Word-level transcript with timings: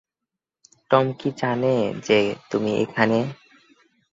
Tom 0.91 1.05
কি 1.19 1.29
জানে 1.37 1.75
যে 2.07 2.19
তুমি 2.51 2.71
এখানে? 2.83 3.19